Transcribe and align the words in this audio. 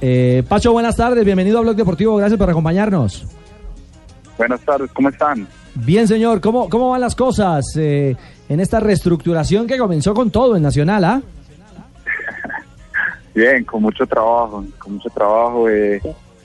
Eh, 0.00 0.42
Pacho, 0.48 0.72
buenas 0.72 0.96
tardes, 0.96 1.24
bienvenido 1.24 1.58
a 1.58 1.62
Blog 1.62 1.76
Deportivo, 1.76 2.16
gracias 2.16 2.38
por 2.38 2.50
acompañarnos. 2.50 3.26
Buenas 4.36 4.60
tardes, 4.60 4.90
¿cómo 4.92 5.08
están? 5.08 5.46
Bien, 5.74 6.06
señor, 6.06 6.40
¿cómo, 6.40 6.68
cómo 6.68 6.90
van 6.90 7.00
las 7.00 7.14
cosas 7.14 7.64
eh, 7.76 8.16
en 8.48 8.60
esta 8.60 8.80
reestructuración 8.80 9.66
que 9.66 9.78
comenzó 9.78 10.14
con 10.14 10.30
todo 10.30 10.56
en 10.56 10.62
Nacional, 10.62 11.04
ah? 11.04 11.22
Bien, 13.34 13.64
con 13.64 13.82
mucho 13.82 14.06
trabajo, 14.06 14.64
con 14.78 14.94
mucho 14.94 15.08
trabajo, 15.10 15.68
eh, 15.68 16.00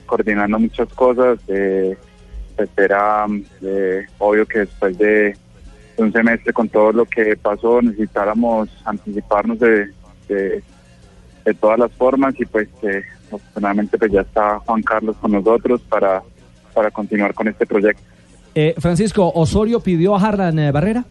coordinando 0.06 0.58
muchas 0.58 0.88
cosas. 0.92 1.38
Eh, 1.48 1.96
se 2.56 2.64
espera, 2.64 3.26
eh, 3.62 4.06
obvio 4.18 4.46
que 4.46 4.60
después 4.60 4.96
de 4.98 5.36
un 5.96 6.12
semestre 6.12 6.52
con 6.52 6.68
todo 6.68 6.92
lo 6.92 7.04
que 7.04 7.36
pasó, 7.36 7.80
necesitáramos 7.80 8.68
anticiparnos 8.84 9.58
de, 9.58 9.90
de, 10.28 10.62
de 11.44 11.54
todas 11.54 11.78
las 11.78 11.92
formas 11.92 12.34
y 12.38 12.44
pues 12.44 12.68
eh, 12.82 13.02
afortunadamente 13.36 13.98
pues 13.98 14.12
ya 14.12 14.20
está 14.20 14.58
Juan 14.60 14.82
Carlos 14.82 15.16
con 15.20 15.32
nosotros 15.32 15.80
para, 15.88 16.22
para 16.74 16.90
continuar 16.90 17.34
con 17.34 17.48
este 17.48 17.66
proyecto. 17.66 18.02
Eh, 18.54 18.74
Francisco, 18.78 19.32
¿Osorio 19.34 19.80
pidió 19.80 20.14
a 20.14 20.20
Harlan 20.20 20.58
eh, 20.58 20.72
Barrera? 20.72 21.04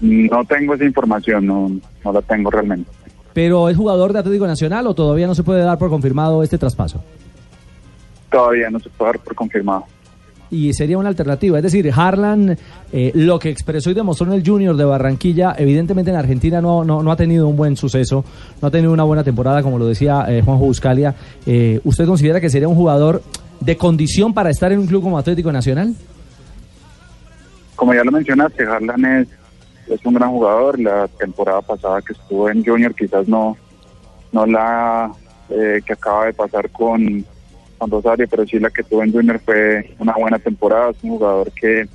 No 0.00 0.44
tengo 0.44 0.74
esa 0.74 0.84
información, 0.84 1.46
no, 1.46 1.70
no 2.04 2.12
la 2.12 2.22
tengo 2.22 2.50
realmente. 2.50 2.90
¿Pero 3.32 3.68
es 3.68 3.76
jugador 3.76 4.12
de 4.12 4.20
Atlético 4.20 4.46
Nacional 4.46 4.86
o 4.86 4.94
todavía 4.94 5.26
no 5.26 5.34
se 5.34 5.42
puede 5.42 5.62
dar 5.62 5.78
por 5.78 5.90
confirmado 5.90 6.42
este 6.42 6.58
traspaso? 6.58 7.02
Todavía 8.30 8.70
no 8.70 8.78
se 8.78 8.88
puede 8.90 9.12
dar 9.12 9.20
por 9.20 9.34
confirmado. 9.34 9.84
Y 10.50 10.72
sería 10.72 10.96
una 10.96 11.10
alternativa, 11.10 11.58
es 11.58 11.62
decir, 11.62 11.92
Harlan, 11.94 12.56
eh, 12.92 13.12
lo 13.14 13.38
que 13.38 13.50
expresó 13.50 13.90
y 13.90 13.94
demostró 13.94 14.26
en 14.26 14.32
el 14.32 14.46
Junior 14.46 14.76
de 14.76 14.84
Barranquilla, 14.84 15.54
evidentemente 15.58 16.10
en 16.10 16.16
Argentina 16.16 16.60
no, 16.60 16.84
no, 16.84 17.02
no 17.02 17.12
ha 17.12 17.16
tenido 17.16 17.48
un 17.48 17.56
buen 17.56 17.76
suceso, 17.76 18.24
no 18.62 18.68
ha 18.68 18.70
tenido 18.70 18.92
una 18.92 19.04
buena 19.04 19.22
temporada, 19.22 19.62
como 19.62 19.78
lo 19.78 19.86
decía 19.86 20.24
eh, 20.28 20.40
Juanjo 20.42 20.64
Buscalia. 20.64 21.14
Eh, 21.44 21.80
¿Usted 21.84 22.06
considera 22.06 22.40
que 22.40 22.48
sería 22.48 22.68
un 22.68 22.76
jugador 22.76 23.22
de 23.60 23.76
condición 23.76 24.32
para 24.32 24.50
estar 24.50 24.72
en 24.72 24.78
un 24.78 24.86
club 24.86 25.02
como 25.02 25.18
Atlético 25.18 25.52
Nacional? 25.52 25.94
Como 27.76 27.94
ya 27.94 28.02
lo 28.02 28.10
mencionaste, 28.10 28.64
Harlan 28.64 29.04
es, 29.04 29.28
es 29.88 30.04
un 30.04 30.14
gran 30.14 30.30
jugador. 30.30 30.80
La 30.80 31.08
temporada 31.08 31.60
pasada 31.60 32.00
que 32.00 32.14
estuvo 32.14 32.48
en 32.48 32.64
Junior 32.64 32.94
quizás 32.94 33.28
no, 33.28 33.56
no 34.32 34.46
la 34.46 35.12
eh, 35.50 35.80
que 35.84 35.92
acaba 35.92 36.26
de 36.26 36.32
pasar 36.32 36.70
con, 36.70 37.24
con 37.78 37.90
Rosario, 37.90 38.26
pero 38.28 38.46
sí 38.46 38.58
la 38.58 38.70
que 38.70 38.82
tuvo 38.82 39.02
en 39.02 39.12
Junior 39.12 39.40
fue 39.44 39.94
una 39.98 40.12
buena 40.14 40.38
temporada. 40.38 40.90
Es 40.90 40.96
un 41.02 41.10
jugador 41.10 41.50
que 41.52 41.88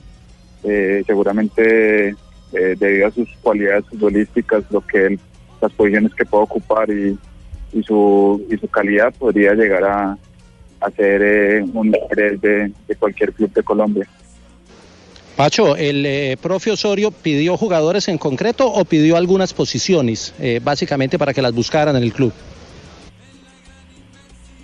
eh, 0.64 1.03
seguramente 1.06 2.16
eh, 2.53 2.76
debido 2.78 3.08
a 3.08 3.12
sus 3.12 3.28
cualidades 3.42 3.86
futbolísticas, 3.89 4.64
lo 4.70 4.81
que 4.81 5.08
él, 5.08 5.20
las 5.61 5.72
posiciones 5.73 6.14
que 6.14 6.26
puede 6.26 6.44
ocupar 6.44 6.89
y, 6.89 7.17
su 7.84 8.45
y 8.52 8.58
su 8.58 8.67
calidad 8.67 9.11
podría 9.17 9.54
llegar 9.56 9.84
a, 9.84 10.17
a 10.80 10.92
ser 10.92 11.22
eh, 11.23 11.66
un 11.73 11.92
líder 11.92 12.39
de, 12.39 12.95
cualquier 13.00 13.34
club 13.34 13.52
de 13.52 13.64
Colombia. 13.64 14.08
Pacho, 15.36 15.76
¿el 15.76 16.05
eh, 16.05 16.38
profe 16.39 16.70
Osorio 16.70 17.10
pidió 17.10 17.58
jugadores 17.58 18.08
en 18.08 18.20
concreto 18.20 18.72
o 18.72 18.86
pidió 18.86 19.17
algunas 19.17 19.52
posiciones, 19.54 20.36
básicamente 20.61 21.17
para 21.17 21.33
que 21.33 21.42
las 21.42 21.54
buscaran 21.54 21.95
en 21.95 22.04
el 22.04 22.14
club? 22.14 22.32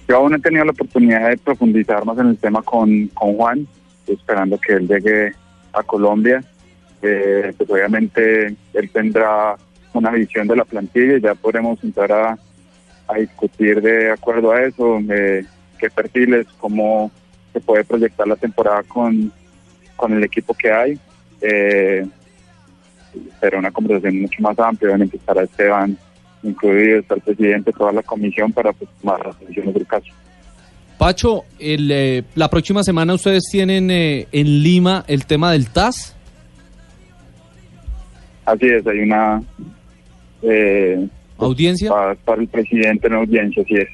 Yo 0.10 0.16
aún 0.16 0.34
he 0.34 0.40
tenido 0.40 0.66
la 0.66 0.72
oportunidad 0.72 1.30
de 1.30 1.38
profundizar 1.38 2.04
más 2.04 2.18
en 2.18 2.30
el 2.30 2.38
tema 2.38 2.64
con, 2.64 3.10
con 3.10 3.36
Juan, 3.36 3.68
esperando 4.08 4.60
que 4.60 4.74
él 4.74 4.88
llegue 4.88 5.34
a 5.72 5.84
Colombia. 5.84 6.44
Eh, 7.04 7.54
pues 7.56 7.70
obviamente 7.70 8.48
él 8.74 8.90
tendrá 8.92 9.56
una 9.94 10.10
visión 10.10 10.48
de 10.48 10.56
la 10.56 10.66
plantilla 10.66 11.18
y 11.18 11.22
ya 11.22 11.36
podremos 11.36 11.84
entrar 11.84 12.12
a, 12.12 12.40
a 13.08 13.18
discutir 13.20 13.84
de 13.84 14.10
acuerdo 14.10 14.52
a 14.52 14.64
eso, 14.64 15.00
eh, 15.12 15.46
qué 15.78 15.92
perfiles, 15.92 16.48
cómo 16.58 17.12
se 17.54 17.60
puede 17.60 17.84
proyectar 17.84 18.28
la 18.28 18.36
temporada 18.36 18.82
con, 18.82 19.32
con 19.96 20.14
el 20.14 20.24
equipo 20.24 20.56
que 20.56 20.72
hay. 20.72 21.00
Eh, 21.40 22.04
será 23.40 23.60
una 23.60 23.70
conversación 23.70 24.22
mucho 24.22 24.42
más 24.42 24.58
amplia, 24.58 24.90
obviamente 24.90 25.18
estará 25.18 25.44
Esteban 25.44 25.96
incluido, 26.44 27.00
está 27.00 27.16
el 27.16 27.22
presidente, 27.22 27.72
toda 27.72 27.92
la 27.92 28.04
comisión 28.04 28.52
para 28.52 28.74
pues, 28.74 28.90
tomar 29.02 29.26
las 29.26 29.40
decisiones 29.40 29.74
del 29.74 29.88
caso. 29.88 30.08
Pacho, 30.98 31.44
el, 31.60 31.90
eh, 31.92 32.24
la 32.36 32.50
próxima 32.50 32.84
semana 32.84 33.14
ustedes 33.14 33.44
tienen 33.52 33.90
eh, 33.90 34.28
en 34.32 34.64
Lima 34.64 35.06
el 35.08 35.26
tema 35.26 35.52
del 35.52 35.70
TAS. 35.70 36.16
Así 38.46 38.66
es, 38.66 38.86
hay 38.86 39.00
una 39.00 39.42
eh, 40.42 41.08
¿Audiencia? 41.38 41.90
Para, 41.90 42.16
para, 42.16 42.42
el 42.42 42.48
presidente 42.48 43.08
en 43.08 43.14
audiencia, 43.14 43.64
así 43.64 43.76
es. 43.76 43.88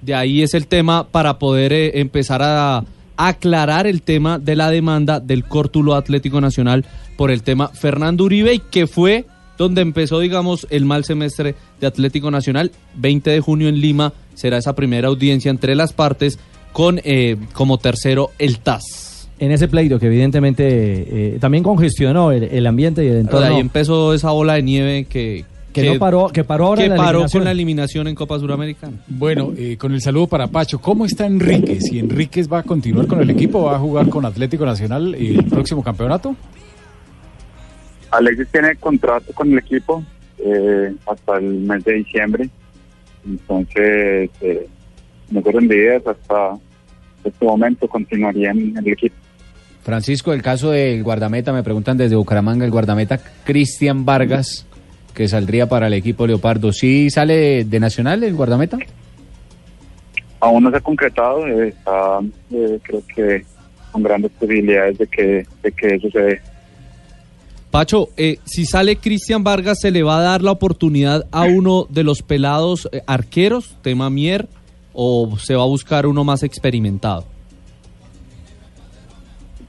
De 0.00 0.14
ahí 0.14 0.42
es 0.42 0.54
el 0.54 0.66
tema 0.66 1.06
para 1.08 1.38
poder 1.38 1.72
eh, 1.72 2.00
empezar 2.00 2.40
a 2.42 2.84
aclarar 3.16 3.86
el 3.86 4.00
tema 4.00 4.38
de 4.38 4.56
la 4.56 4.70
demanda 4.70 5.20
del 5.20 5.44
Córtulo 5.44 5.94
Atlético 5.94 6.40
Nacional 6.40 6.86
por 7.18 7.30
el 7.30 7.42
tema 7.42 7.68
Fernando 7.68 8.24
Uribe, 8.24 8.54
y 8.54 8.58
que 8.60 8.86
fue 8.86 9.26
donde 9.60 9.82
empezó, 9.82 10.20
digamos, 10.20 10.66
el 10.70 10.86
mal 10.86 11.04
semestre 11.04 11.54
de 11.78 11.86
Atlético 11.86 12.30
Nacional. 12.30 12.72
20 12.96 13.28
de 13.28 13.40
junio 13.40 13.68
en 13.68 13.78
Lima 13.78 14.14
será 14.32 14.56
esa 14.56 14.74
primera 14.74 15.08
audiencia 15.08 15.50
entre 15.50 15.74
las 15.74 15.92
partes 15.92 16.38
con 16.72 16.98
eh, 17.04 17.36
como 17.52 17.76
tercero 17.76 18.30
el 18.38 18.60
TAS. 18.60 19.28
En 19.38 19.52
ese 19.52 19.68
pleito 19.68 19.98
que 19.98 20.06
evidentemente 20.06 20.64
eh, 20.66 21.38
también 21.40 21.62
congestionó 21.62 22.32
el, 22.32 22.44
el, 22.44 22.66
ambiente 22.66 23.04
y 23.04 23.08
el 23.08 23.18
entorno. 23.18 23.48
Ahí 23.48 23.60
empezó 23.60 24.14
esa 24.14 24.30
bola 24.30 24.54
de 24.54 24.62
nieve 24.62 25.04
que, 25.04 25.44
que, 25.74 25.82
que, 25.82 25.92
no 25.92 25.98
paró, 25.98 26.28
que 26.28 26.42
paró 26.42 26.68
ahora 26.68 26.82
que 26.82 26.88
la 26.88 26.96
paró 26.96 27.26
con 27.30 27.44
la 27.44 27.50
eliminación 27.50 28.08
en 28.08 28.14
Copa 28.14 28.38
Suramericana. 28.38 28.96
Bueno, 29.08 29.52
eh, 29.58 29.76
con 29.76 29.92
el 29.92 30.00
saludo 30.00 30.26
para 30.26 30.46
Pacho, 30.46 30.80
¿cómo 30.80 31.04
está 31.04 31.26
Enríquez? 31.26 31.92
¿Y 31.92 31.98
Enríquez 31.98 32.50
va 32.50 32.60
a 32.60 32.62
continuar 32.62 33.06
con 33.06 33.20
el 33.20 33.28
equipo? 33.28 33.64
¿Va 33.64 33.76
a 33.76 33.78
jugar 33.78 34.08
con 34.08 34.24
Atlético 34.24 34.64
Nacional 34.64 35.14
el 35.14 35.44
próximo 35.44 35.82
campeonato? 35.82 36.34
Alexis 38.10 38.48
tiene 38.48 38.76
contrato 38.76 39.32
con 39.32 39.52
el 39.52 39.58
equipo 39.58 40.02
eh, 40.38 40.94
hasta 41.06 41.36
el 41.38 41.60
mes 41.60 41.84
de 41.84 41.92
diciembre, 41.94 42.48
entonces 43.26 44.30
eh, 44.40 44.66
no 45.30 45.42
corren 45.42 45.68
días 45.68 46.02
hasta 46.06 46.58
este 47.24 47.44
momento 47.44 47.86
continuaría 47.86 48.50
en 48.50 48.76
el 48.76 48.88
equipo. 48.88 49.14
Francisco, 49.82 50.32
el 50.32 50.42
caso 50.42 50.70
del 50.70 51.02
guardameta, 51.02 51.52
me 51.52 51.62
preguntan 51.62 51.96
desde 51.96 52.16
Bucaramanga, 52.16 52.64
el 52.64 52.70
guardameta 52.70 53.18
Cristian 53.44 54.04
Vargas, 54.04 54.66
que 55.14 55.26
saldría 55.26 55.68
para 55.68 55.86
el 55.86 55.94
equipo 55.94 56.26
Leopardo. 56.26 56.72
¿Sí 56.72 57.10
sale 57.10 57.34
de, 57.34 57.64
de 57.64 57.80
Nacional 57.80 58.22
el 58.24 58.34
guardameta? 58.34 58.78
Aún 60.40 60.64
no 60.64 60.70
se 60.70 60.76
ha 60.76 60.80
concretado, 60.80 61.46
eh, 61.46 61.68
está, 61.68 62.20
eh, 62.50 62.78
creo 62.82 63.02
que 63.14 63.44
con 63.90 64.02
grandes 64.02 64.30
posibilidades 64.32 64.98
de 64.98 65.06
que, 65.06 65.46
de 65.62 65.72
que 65.72 65.94
eso 65.94 66.10
se 66.10 66.20
dé. 66.20 66.40
Pacho, 67.70 68.08
eh, 68.16 68.38
si 68.44 68.66
sale 68.66 68.96
Cristian 68.96 69.44
Vargas, 69.44 69.78
¿se 69.80 69.92
le 69.92 70.02
va 70.02 70.18
a 70.18 70.22
dar 70.22 70.42
la 70.42 70.50
oportunidad 70.50 71.26
a 71.30 71.44
uno 71.44 71.86
de 71.88 72.02
los 72.02 72.22
pelados 72.22 72.88
eh, 72.90 73.02
arqueros, 73.06 73.76
tema 73.82 74.10
Mier, 74.10 74.48
o 74.92 75.38
se 75.38 75.54
va 75.54 75.62
a 75.62 75.66
buscar 75.66 76.06
uno 76.06 76.24
más 76.24 76.42
experimentado? 76.42 77.24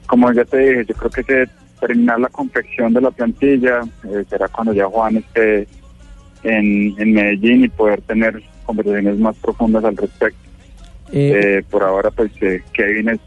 Como 0.07 0.31
ya 0.33 0.43
te 0.45 0.57
dije, 0.57 0.85
yo 0.87 0.95
creo 0.95 1.11
que 1.11 1.23
se 1.23 1.49
terminar 1.79 2.19
la 2.19 2.29
confección 2.29 2.93
de 2.93 3.01
la 3.01 3.11
plantilla 3.11 3.81
eh, 4.03 4.23
será 4.29 4.47
cuando 4.47 4.73
ya 4.73 4.85
Juan 4.85 5.17
esté 5.17 5.67
en, 6.43 6.95
en, 6.97 7.13
Medellín 7.13 7.65
y 7.65 7.69
poder 7.69 8.01
tener 8.01 8.41
conversaciones 8.65 9.17
más 9.19 9.35
profundas 9.37 9.83
al 9.83 9.95
respecto. 9.95 10.39
Eh, 11.11 11.63
por 11.69 11.83
ahora, 11.83 12.09
pues 12.09 12.31
Kevin 12.73 13.09
es 13.09 13.19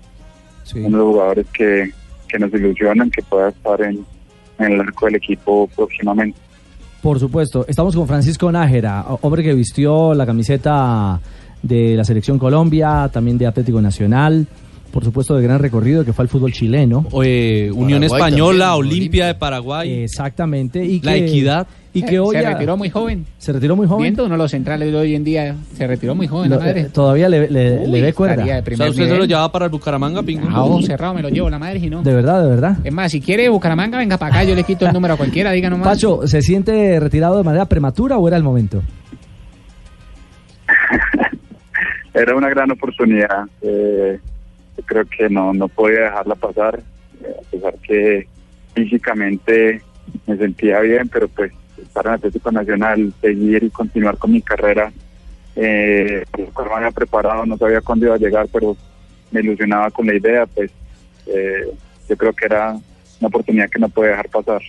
sí. 0.65 0.81
uno 0.81 0.99
de 0.99 1.05
los 1.05 1.13
jugadores 1.13 1.47
que, 1.53 1.91
que 2.29 2.39
nos 2.39 2.53
ilusionan 2.53 3.11
que 3.11 3.23
pueda 3.23 3.51
estar 3.51 3.81
en, 3.83 4.05
en 4.59 4.73
el 4.73 4.81
arco 4.81 5.07
del 5.07 5.17
equipo 5.17 5.69
próximamente. 5.75 6.39
Por 7.03 7.19
supuesto, 7.21 7.67
estamos 7.69 7.95
con 7.95 8.07
Francisco 8.07 8.51
Nájera, 8.51 9.05
hombre 9.21 9.43
que 9.43 9.53
vistió 9.53 10.15
la 10.15 10.25
camiseta 10.25 11.21
de 11.63 11.97
la 11.97 12.05
Selección 12.05 12.39
Colombia, 12.39 13.11
también 13.13 13.37
de 13.37 13.47
Atlético 13.47 13.81
Nacional, 13.81 14.47
por 14.95 15.03
supuesto 15.03 15.35
de 15.35 15.43
gran 15.43 15.59
recorrido 15.59 16.05
que 16.05 16.13
fue 16.13 16.23
el 16.23 16.29
fútbol 16.29 16.53
chileno. 16.53 17.05
Eh, 17.25 17.69
Unión 17.75 18.01
Paraguay 18.03 18.21
Española, 18.21 18.67
también, 18.69 18.93
Olimpia 18.93 19.27
de 19.27 19.35
Paraguay. 19.35 19.93
Exactamente. 20.05 20.85
Y 20.85 21.01
la 21.01 21.15
que, 21.15 21.19
Equidad. 21.27 21.67
Y 21.93 22.03
que 22.05 22.21
hoy 22.21 22.37
se 22.37 22.43
retiró 22.43 22.77
muy 22.77 22.91
joven. 22.91 23.27
se 23.39 23.53
retiró 23.53 23.75
muy 23.75 23.89
joven. 23.89 24.03
Viendo 24.03 24.25
uno 24.25 24.35
de 24.35 24.39
los 24.39 24.51
centrales 24.53 24.93
de 24.93 24.97
hoy 24.97 25.17
en 25.17 25.25
día, 25.25 25.57
se 25.77 25.87
retiró 25.89 26.15
muy 26.15 26.29
joven. 26.29 26.49
Lo- 26.51 26.59
la 26.59 26.65
madre. 26.65 26.81
eh, 26.83 26.89
todavía 26.93 27.29
le, 27.29 27.51
le- 27.51 27.79
Uy, 27.81 27.91
le 27.91 28.01
ve 28.03 28.13
cuerda. 28.13 28.45
O 28.45 28.47
sea, 28.77 28.91
usted 28.91 29.09
se 29.09 29.17
lo 29.17 29.25
llevaba 29.25 29.51
para 29.51 29.65
el 29.65 29.71
Bucaramanga, 29.73 30.23
Pingo. 30.23 30.49
A 30.49 30.63
ojo 30.63 30.81
cerrado 30.83 31.13
me 31.15 31.23
lo 31.23 31.29
llevo 31.29 31.51
la 31.51 31.59
madre 31.59 31.81
si 31.81 31.91
no. 31.91 32.03
De 32.05 32.15
verdad, 32.15 32.43
de 32.45 32.49
verdad. 32.51 32.77
Es 32.85 32.93
más, 32.93 33.11
si 33.11 33.21
quiere 33.21 33.49
Bucaramanga, 33.49 33.99
venga 33.99 34.17
para 34.17 34.33
acá, 34.37 34.45
yo 34.45 34.55
le 34.55 34.63
quito 34.63 34.87
el 34.87 34.93
número 34.93 35.15
a 35.15 35.17
cualquiera, 35.17 35.51
diga 35.51 35.71
nomás. 35.71 35.89
Pacho, 35.89 36.21
¿se 36.29 36.41
siente 36.41 37.01
retirado 37.01 37.37
de 37.37 37.43
manera 37.43 37.65
prematura 37.67 38.17
o 38.17 38.29
era 38.29 38.37
el 38.37 38.45
momento? 38.45 38.81
Era 42.15 42.37
una 42.37 42.49
gran 42.49 42.71
oportunidad. 42.71 43.45
eh, 43.61 44.21
yo 44.77 44.85
creo 44.85 45.05
que 45.05 45.29
no, 45.29 45.53
no 45.53 45.69
podía 45.69 46.03
dejarla 46.03 46.35
pasar, 46.35 46.81
eh, 47.23 47.35
a 47.39 47.51
pesar 47.51 47.75
que 47.87 48.27
físicamente 48.75 49.83
me 50.27 50.37
sentía 50.37 50.81
bien, 50.81 51.09
pero 51.09 51.29
pues 51.29 51.53
estar 51.81 52.07
en 52.07 52.13
Atlético 52.13 52.51
Nacional, 52.53 53.13
seguir 53.21 53.65
y 53.65 53.71
continuar 53.71 54.19
con 54.19 54.33
mi 54.33 54.43
carrera, 54.43 54.93
eh, 55.57 56.25
cual 56.53 56.69
me 56.69 56.75
había 56.75 56.91
preparado, 56.91 57.47
no 57.47 57.57
sabía 57.57 57.81
cuándo 57.81 58.07
iba 58.07 58.15
a 58.17 58.19
llegar, 58.19 58.49
pero 58.53 58.77
me 59.31 59.41
ilusionaba 59.41 59.91
con 59.91 60.07
la 60.07 60.15
idea, 60.15 60.47
pues 60.47 60.71
eh, 61.27 61.67
yo 62.09 62.17
creo 62.17 62.33
que 62.33 62.47
era 62.47 62.73
una 62.73 63.29
oportunidad 63.29 63.71
que 63.71 63.79
no 63.79 63.89
podía 63.89 64.11
dejar 64.11 64.29
pasar. 64.29 64.63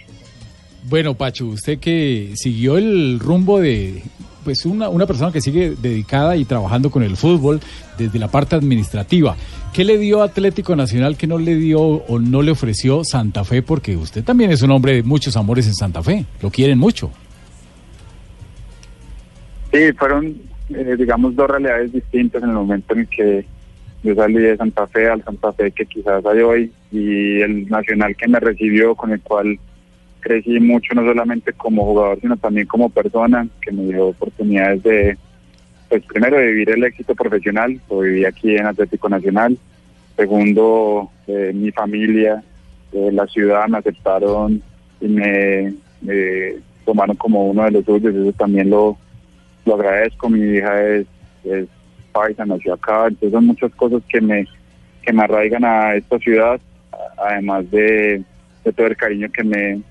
Bueno, 0.88 1.16
Pacho, 1.16 1.48
usted 1.48 1.80
que 1.80 2.32
siguió 2.36 2.78
el 2.78 3.20
rumbo 3.20 3.60
de 3.60 4.04
pues 4.46 4.66
una, 4.66 4.88
una 4.88 5.06
persona 5.08 5.32
que 5.32 5.42
sigue 5.42 5.72
dedicada 5.72 6.38
y 6.38 6.46
trabajando 6.46 6.92
con 6.92 7.04
el 7.04 7.18
fútbol 7.18 7.60
desde 7.98 8.20
la 8.20 8.30
parte 8.30 8.56
administrativa. 8.56 9.36
¿Qué 9.74 9.84
le 9.84 9.98
dio 9.98 10.24
Atlético 10.24 10.76
Nacional 10.76 11.18
que 11.18 11.28
no 11.28 11.38
le 11.38 11.56
dio 11.56 11.82
o 11.82 12.20
no 12.20 12.42
le 12.42 12.52
ofreció 12.52 13.04
Santa 13.04 13.44
Fe? 13.44 13.62
Porque 13.62 13.98
usted 13.98 14.24
también 14.24 14.52
es 14.52 14.62
un 14.62 14.72
hombre 14.72 14.94
de 14.94 15.04
muchos 15.04 15.36
amores 15.36 15.68
en 15.68 15.74
Santa 15.74 16.02
Fe. 16.02 16.26
Lo 16.42 16.50
quieren 16.50 16.78
mucho. 16.78 17.12
Sí, 19.74 19.92
fueron, 19.98 20.38
eh, 20.70 20.96
digamos, 20.98 21.36
dos 21.36 21.50
realidades 21.50 21.92
distintas 21.92 22.42
en 22.44 22.50
el 22.50 22.56
momento 22.56 22.94
en 22.96 23.06
que 23.08 23.46
yo 24.04 24.16
salí 24.16 24.36
de 24.36 24.56
Santa 24.56 24.88
Fe 24.88 25.10
al 25.10 25.24
Santa 25.24 25.52
Fe 25.54 25.72
que 25.72 25.86
quizás 25.88 26.24
hay 26.26 26.40
hoy 26.40 26.72
y 26.92 27.42
el 27.42 27.68
Nacional 27.68 28.16
que 28.16 28.28
me 28.28 28.40
recibió, 28.40 28.96
con 28.96 29.12
el 29.12 29.20
cual 29.22 29.60
crecí 30.26 30.60
mucho, 30.60 30.96
no 30.96 31.04
solamente 31.04 31.54
como 31.54 31.86
jugador, 31.86 32.20
sino 32.20 32.36
también 32.36 32.66
como 32.66 32.90
persona, 32.90 33.48
que 33.62 33.72
me 33.72 33.84
dio 33.84 34.08
oportunidades 34.08 34.82
de, 34.82 35.18
pues 35.88 36.04
primero, 36.06 36.40
vivir 36.40 36.72
el 36.72 36.84
éxito 36.84 37.14
profesional, 37.14 37.80
lo 37.88 38.00
viví 38.00 38.26
aquí 38.26 38.56
en 38.56 38.66
Atlético 38.66 39.08
Nacional. 39.08 39.56
Segundo, 40.18 41.12
eh, 41.28 41.52
mi 41.54 41.70
familia, 41.72 42.44
eh, 42.92 43.12
la 43.12 43.28
ciudad 43.28 43.68
me 43.68 43.78
aceptaron 43.78 44.64
y 45.00 45.08
me, 45.08 45.76
me 46.02 46.56
tomaron 46.86 47.16
como 47.18 47.48
uno 47.52 47.64
de 47.66 47.72
los 47.72 47.86
suyos, 47.86 48.16
eso 48.16 48.32
también 48.32 48.72
lo, 48.72 48.98
lo 49.64 49.76
agradezco. 49.76 50.28
Mi 50.28 50.58
hija 50.58 50.88
es, 50.88 51.06
es 51.44 51.68
paisa, 52.12 52.46
nació 52.46 52.74
acá, 52.74 53.10
entonces 53.10 53.32
son 53.32 53.46
muchas 53.46 53.72
cosas 53.76 54.02
que 54.10 54.22
me, 54.22 54.48
que 55.04 55.14
me 55.14 55.22
arraigan 55.22 55.66
a 55.66 55.94
esta 55.94 56.18
ciudad, 56.18 56.60
además 57.16 57.70
de, 57.70 58.24
de 58.64 58.74
todo 58.74 58.88
el 58.88 58.98
cariño 58.98 59.30
que 59.32 59.44
me, 59.44 59.82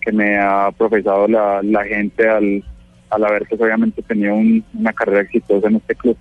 que 0.00 0.12
me 0.12 0.38
ha 0.38 0.70
profesado 0.76 1.28
la, 1.28 1.60
la 1.62 1.84
gente 1.84 2.28
al, 2.28 2.62
al 3.10 3.24
haber 3.24 3.46
pues 3.48 3.60
obviamente 3.60 4.02
tenido 4.02 4.34
un- 4.34 4.64
una 4.78 4.92
carrera 4.92 5.22
exitosa 5.22 5.68
en 5.68 5.76
este 5.76 5.94
club. 5.94 6.16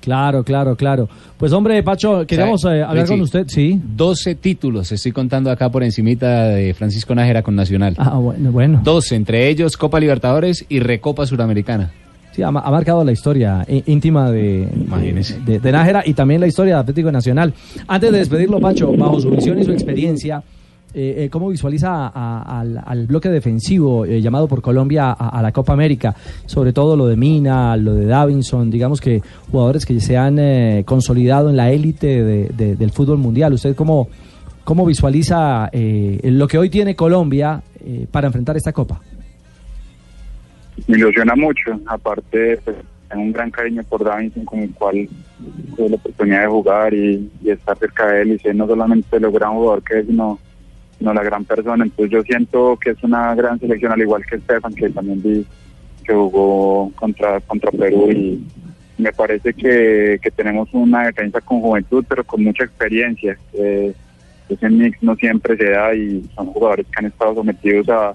Claro, 0.00 0.42
claro, 0.44 0.76
claro. 0.76 1.08
Pues 1.36 1.52
hombre, 1.52 1.82
Pacho, 1.82 2.24
queríamos 2.26 2.62
¿Sabe, 2.62 2.78
eh, 2.78 2.82
hablar 2.82 3.04
Richie? 3.04 3.08
con 3.16 3.20
usted, 3.20 3.44
sí. 3.48 3.78
12 3.84 4.34
títulos, 4.36 4.90
estoy 4.92 5.12
contando 5.12 5.50
acá 5.50 5.68
por 5.68 5.82
encimita 5.82 6.46
de 6.46 6.72
Francisco 6.72 7.14
Nájera 7.14 7.42
con 7.42 7.54
Nacional. 7.54 7.94
Ah, 7.98 8.16
bueno, 8.16 8.50
bueno. 8.50 8.80
12, 8.82 9.14
entre 9.16 9.48
ellos 9.48 9.76
Copa 9.76 10.00
Libertadores 10.00 10.64
y 10.70 10.80
Recopa 10.80 11.26
Suramericana. 11.26 11.90
Sí, 12.32 12.42
ha, 12.42 12.50
ma- 12.50 12.60
ha 12.60 12.70
marcado 12.70 13.04
la 13.04 13.12
historia 13.12 13.62
í- 13.68 13.82
íntima 13.86 14.30
de, 14.30 14.68
Imagínese. 14.74 15.38
de, 15.40 15.58
de 15.58 15.72
Nájera 15.72 16.02
y 16.06 16.14
también 16.14 16.40
la 16.40 16.46
historia 16.46 16.76
de 16.76 16.80
Atlético 16.80 17.12
Nacional. 17.12 17.52
Antes 17.86 18.10
de 18.12 18.18
despedirlo, 18.18 18.58
Pacho, 18.58 18.92
bajo 18.96 19.20
su 19.20 19.30
visión 19.30 19.58
y 19.58 19.64
su 19.64 19.72
experiencia, 19.72 20.42
eh, 20.94 21.14
eh, 21.24 21.28
¿cómo 21.30 21.48
visualiza 21.48 22.08
a- 22.08 22.60
al, 22.60 23.06
bloque 23.06 23.28
defensivo 23.28 24.04
eh, 24.04 24.20
llamado 24.20 24.48
por 24.48 24.60
Colombia 24.62 25.10
a, 25.12 25.40
la 25.42 25.52
Copa 25.52 25.72
América? 25.72 26.14
Sobre 26.46 26.72
todo 26.72 26.96
lo 26.96 27.06
de 27.06 27.16
Mina, 27.16 27.76
lo 27.76 27.94
de 27.94 28.06
Davinson, 28.06 28.70
digamos 28.70 29.00
que 29.00 29.22
jugadores 29.50 29.86
que 29.86 30.00
se 30.00 30.16
han 30.16 30.38
eh, 30.38 30.82
consolidado 30.86 31.50
en 31.50 31.56
la 31.56 31.70
élite 31.70 32.22
de- 32.24 32.48
de- 32.48 32.76
del 32.76 32.90
fútbol 32.90 33.18
mundial. 33.18 33.52
¿Usted 33.52 33.74
cómo, 33.76 34.08
cómo 34.64 34.84
visualiza 34.86 35.68
eh, 35.72 36.20
lo 36.24 36.46
que 36.48 36.58
hoy 36.58 36.70
tiene 36.70 36.94
Colombia 36.96 37.62
para 38.10 38.26
enfrentar 38.26 38.56
esta 38.56 38.72
Copa? 38.72 39.00
me 40.86 40.96
ilusiona 40.98 41.34
mucho. 41.36 41.78
Aparte, 41.86 42.58
pues, 42.64 42.76
tengo 43.08 43.22
un 43.22 43.32
gran 43.32 43.50
cariño 43.50 43.82
por 43.88 44.04
Davinson, 44.04 44.44
con 44.44 44.60
el 44.60 44.70
cual 44.72 45.08
tuve 45.76 45.88
la 45.90 45.96
oportunidad 45.96 46.42
de 46.42 46.46
jugar 46.46 46.94
y, 46.94 47.30
y 47.42 47.50
estar 47.50 47.76
cerca 47.78 48.06
de 48.06 48.22
él. 48.22 48.32
Y 48.32 48.38
sé 48.38 48.54
no 48.54 48.66
solamente 48.66 49.18
lo 49.20 49.32
gran 49.32 49.52
jugador 49.54 49.82
que 49.82 49.98
es, 50.00 50.06
sino, 50.06 50.38
sino 51.00 51.12
la 51.12 51.24
gran 51.24 51.44
persona. 51.44 51.82
Entonces, 51.82 52.12
yo 52.12 52.22
siento 52.22 52.78
que 52.80 52.90
es 52.90 53.02
una 53.02 53.34
gran 53.34 53.58
selección, 53.58 53.90
al 53.90 54.00
igual 54.00 54.24
que 54.24 54.36
Estefan, 54.36 54.74
que 54.74 54.90
también 54.90 55.20
vi 55.20 55.44
que 56.04 56.12
jugó 56.12 56.92
contra, 56.94 57.40
contra 57.40 57.72
Perú. 57.72 58.12
Y 58.12 58.46
me 58.98 59.10
parece 59.12 59.52
que, 59.52 60.20
que 60.22 60.30
tenemos 60.30 60.68
una 60.72 61.06
defensa 61.06 61.40
con 61.40 61.60
juventud, 61.60 62.04
pero 62.08 62.22
con 62.22 62.44
mucha 62.44 62.64
experiencia. 62.64 63.36
Eh, 63.54 63.92
ese 64.48 64.70
mix 64.70 65.02
no 65.02 65.16
siempre 65.16 65.56
se 65.56 65.70
da 65.70 65.92
y 65.94 66.22
son 66.36 66.46
jugadores 66.46 66.86
que 66.86 66.98
han 66.98 67.06
estado 67.06 67.34
sometidos 67.34 67.88
a 67.88 68.14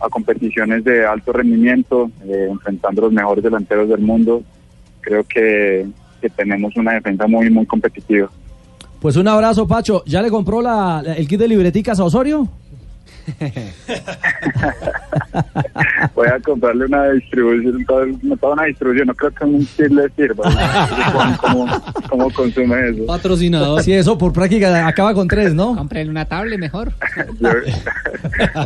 a 0.00 0.08
competiciones 0.08 0.84
de 0.84 1.06
alto 1.06 1.32
rendimiento, 1.32 2.10
eh, 2.26 2.48
enfrentando 2.50 3.02
los 3.02 3.12
mejores 3.12 3.42
delanteros 3.42 3.88
del 3.88 4.00
mundo. 4.00 4.42
Creo 5.00 5.24
que, 5.24 5.86
que 6.20 6.28
tenemos 6.30 6.76
una 6.76 6.92
defensa 6.92 7.26
muy, 7.26 7.50
muy 7.50 7.66
competitiva. 7.66 8.30
Pues 9.00 9.16
un 9.16 9.28
abrazo, 9.28 9.66
Pacho. 9.66 10.02
¿Ya 10.06 10.22
le 10.22 10.30
compró 10.30 10.60
la, 10.60 11.02
el 11.16 11.28
kit 11.28 11.38
de 11.38 11.48
libreticas 11.48 12.00
a 12.00 12.04
Osorio? 12.04 12.48
Voy 16.14 16.28
a 16.28 16.38
comprarle 16.40 16.86
una 16.86 17.10
distribución, 17.10 17.84
toda, 17.84 18.06
toda 18.40 18.54
una 18.54 18.64
distribución, 18.64 19.08
no 19.08 19.14
creo 19.14 19.30
que 19.32 19.44
un 19.44 19.58
kit 19.60 19.90
le 19.90 20.08
sirva. 20.10 20.50
¿Cómo, 22.08 22.30
consume 22.32 22.88
eso? 22.90 23.06
Patrocinador. 23.06 23.82
Sí, 23.82 23.92
eso 23.92 24.16
por 24.18 24.32
práctica 24.32 24.86
acaba 24.86 25.12
con 25.14 25.26
tres, 25.28 25.54
¿no? 25.54 25.76
Cómprele 25.76 26.10
una 26.10 26.24
tablet 26.24 26.58
mejor. 26.58 26.92
Yo, 27.40 27.50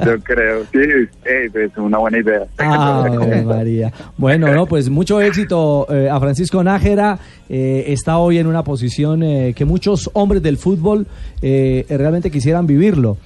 yo 0.05 0.21
creo, 0.23 0.65
sí, 0.73 0.79
eh, 1.25 1.51
es 1.55 1.77
una 1.77 1.99
buena 1.99 2.19
idea. 2.19 2.43
Ah, 2.59 3.07
María. 3.45 3.93
Bueno, 4.17 4.53
no, 4.53 4.67
pues 4.67 4.89
mucho 4.89 5.21
éxito 5.21 5.87
eh, 5.91 6.09
a 6.11 6.19
Francisco 6.21 6.63
Nájera. 6.63 7.19
Eh, 7.55 7.93
está 7.93 8.17
hoy 8.17 8.39
en 8.39 8.47
una 8.47 8.65
posición 8.65 9.23
eh, 9.23 9.53
que 9.55 9.67
muchos 9.67 10.09
hombres 10.15 10.43
del 10.43 10.57
fútbol 10.57 11.07
eh, 11.43 11.85
realmente 11.89 12.31
quisieran 12.31 12.67
vivirlo. 12.67 13.19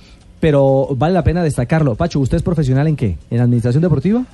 Pero 0.46 0.86
vale 0.96 1.12
la 1.12 1.24
pena 1.24 1.42
destacarlo. 1.42 1.96
Pacho, 1.96 2.20
¿usted 2.20 2.36
es 2.36 2.42
profesional 2.44 2.86
en 2.86 2.94
qué? 2.94 3.16
¿En 3.32 3.40
administración 3.40 3.82
deportiva? 3.82 4.24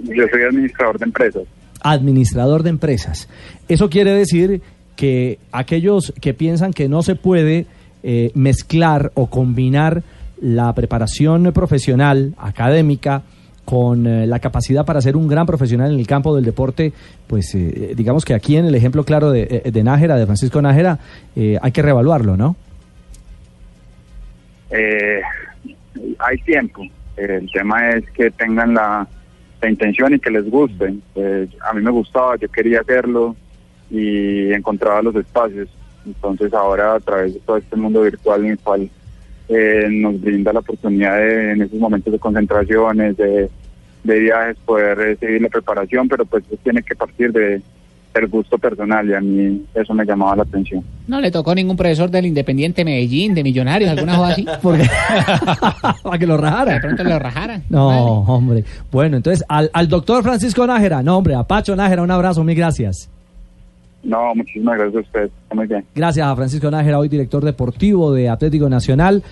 Yo 0.00 0.26
soy 0.30 0.42
administrador 0.42 0.98
de 0.98 1.06
empresas. 1.06 1.42
administrador 1.80 2.62
de 2.62 2.68
empresas. 2.68 3.26
Eso 3.66 3.88
quiere 3.88 4.10
decir 4.10 4.60
que 4.96 5.38
aquellos 5.50 6.12
que 6.20 6.34
piensan 6.34 6.74
que 6.74 6.90
no 6.90 7.02
se 7.02 7.14
puede 7.14 7.64
eh, 8.02 8.32
mezclar 8.34 9.12
o 9.14 9.30
combinar 9.30 10.02
la 10.42 10.70
preparación 10.74 11.50
profesional, 11.54 12.34
académica, 12.36 13.22
con 13.64 14.06
eh, 14.06 14.26
la 14.26 14.40
capacidad 14.40 14.84
para 14.84 15.00
ser 15.00 15.16
un 15.16 15.26
gran 15.26 15.46
profesional 15.46 15.90
en 15.90 15.98
el 15.98 16.06
campo 16.06 16.36
del 16.36 16.44
deporte, 16.44 16.92
pues 17.26 17.54
eh, 17.54 17.94
digamos 17.96 18.26
que 18.26 18.34
aquí 18.34 18.58
en 18.58 18.66
el 18.66 18.74
ejemplo 18.74 19.04
claro 19.04 19.30
de, 19.30 19.62
eh, 19.64 19.70
de 19.70 19.82
Nájera, 19.84 20.16
de 20.16 20.26
Francisco 20.26 20.60
Nájera, 20.60 20.98
eh, 21.34 21.56
hay 21.62 21.72
que 21.72 21.80
reevaluarlo, 21.80 22.36
¿no? 22.36 22.56
Eh, 24.76 25.22
hay 26.18 26.38
tiempo. 26.38 26.82
El 27.16 27.50
tema 27.52 27.90
es 27.90 28.10
que 28.10 28.30
tengan 28.32 28.74
la, 28.74 29.06
intención 29.66 30.12
y 30.12 30.18
que 30.18 30.30
les 30.30 30.50
guste. 30.50 30.94
Eh, 31.14 31.48
a 31.66 31.72
mí 31.72 31.80
me 31.80 31.90
gustaba, 31.90 32.36
yo 32.36 32.50
quería 32.50 32.80
hacerlo 32.80 33.34
y 33.90 34.52
encontraba 34.52 35.00
los 35.00 35.16
espacios. 35.16 35.70
Entonces 36.04 36.52
ahora 36.52 36.96
a 36.96 37.00
través 37.00 37.32
de 37.32 37.40
todo 37.40 37.56
este 37.56 37.74
mundo 37.74 38.02
virtual 38.02 38.44
en 38.44 38.50
el 38.50 38.58
cual 38.58 38.90
eh, 39.48 39.88
nos 39.90 40.20
brinda 40.20 40.52
la 40.52 40.58
oportunidad 40.58 41.16
de, 41.16 41.52
en 41.52 41.62
esos 41.62 41.78
momentos 41.78 42.12
de 42.12 42.18
concentraciones, 42.18 43.16
de, 43.16 43.48
viajes, 44.02 44.58
poder 44.66 45.18
seguir 45.18 45.40
la 45.40 45.48
preparación, 45.48 46.10
pero 46.10 46.26
pues 46.26 46.44
tiene 46.62 46.82
que 46.82 46.94
partir 46.94 47.32
de 47.32 47.62
del 48.14 48.28
gusto 48.28 48.56
personal 48.58 49.08
y 49.08 49.14
a 49.14 49.20
mí 49.20 49.62
eso 49.74 49.92
me 49.92 50.04
llamaba 50.04 50.36
la 50.36 50.42
atención. 50.44 50.82
No 51.08 51.20
le 51.20 51.30
tocó 51.30 51.54
ningún 51.54 51.76
profesor 51.76 52.08
del 52.10 52.26
Independiente 52.26 52.84
Medellín, 52.84 53.34
de 53.34 53.42
Millonarios, 53.42 53.90
alguna 53.90 54.16
cosa 54.16 54.28
así. 54.32 54.46
Porque 54.62 54.84
para 56.02 56.18
que 56.18 56.26
lo 56.26 56.36
De 56.36 56.42
rajara. 56.42 56.80
pronto 56.80 57.04
lo 57.04 57.18
rajaran. 57.18 57.64
No, 57.68 57.86
Vale. 57.88 58.00
hombre. 58.32 58.64
Bueno, 58.92 59.16
entonces 59.16 59.44
al, 59.48 59.68
al 59.72 59.88
doctor 59.88 60.22
Francisco 60.22 60.66
Nájera, 60.66 61.02
no, 61.02 61.18
hombre, 61.18 61.34
a 61.34 61.42
Pacho 61.42 61.74
Nájera, 61.74 62.02
un 62.02 62.10
abrazo, 62.10 62.44
mil 62.44 62.54
gracias. 62.56 63.10
No, 64.04 64.34
muchísimas 64.34 64.78
gracias 64.78 65.06
a. 65.14 65.24
Está 65.24 65.54
muy 65.54 65.66
bien. 65.66 65.84
Gracias 65.94 66.26
a 66.26 66.36
Francisco 66.36 66.70
Nájera, 66.70 66.98
hoy 66.98 67.08
director 67.08 67.42
deportivo 67.44 68.12
de 68.12 68.28
Atlético 68.28 68.68
Nacional. 68.68 69.22